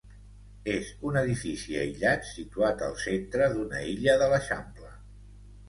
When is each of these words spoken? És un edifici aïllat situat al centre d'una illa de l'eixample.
És 0.75 0.87
un 1.09 1.19
edifici 1.21 1.77
aïllat 1.83 2.25
situat 2.31 2.83
al 2.87 2.97
centre 3.05 3.53
d'una 3.55 3.85
illa 3.93 4.19
de 4.25 4.33
l'eixample. 4.35 4.93